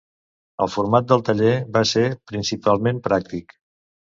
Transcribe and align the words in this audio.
El 0.65 0.71
format 0.75 1.05
del 1.11 1.21
taller 1.27 1.51
va 1.77 1.83
ser 1.91 2.07
principalment 2.33 3.03
pràctic. 3.11 3.57